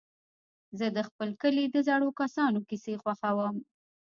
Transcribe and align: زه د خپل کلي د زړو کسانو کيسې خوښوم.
زه 0.79 0.85
د 0.95 0.99
خپل 1.07 1.29
کلي 1.41 1.65
د 1.69 1.77
زړو 1.87 2.09
کسانو 2.21 2.59
کيسې 2.69 2.93
خوښوم. 3.01 3.55